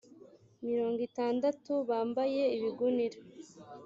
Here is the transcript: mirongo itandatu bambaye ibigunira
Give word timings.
mirongo 0.65 0.99
itandatu 1.07 1.71
bambaye 1.89 2.43
ibigunira 2.57 3.19